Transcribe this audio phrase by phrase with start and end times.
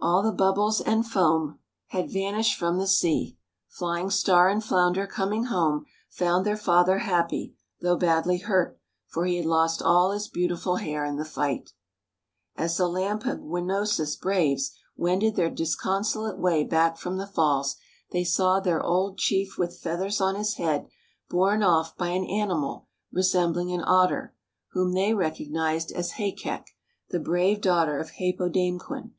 [0.00, 3.36] All the bubbles and foam had vanished from the sea.
[3.68, 9.36] Flying Star and Flounder, coming home, found their father happy, though badly hurt, for he
[9.36, 11.74] had lost all his beautiful hair in the fight.
[12.56, 17.76] As the Lampegwinosis braves wended their disconsolate way back from the falls,
[18.12, 20.88] they saw their old Chief with feathers on his head
[21.28, 24.34] borne off by an animal resembling an otter,
[24.70, 26.64] whom they recognized as Hākeq',
[27.10, 29.10] the brave daughter of Hāpōdāmquen.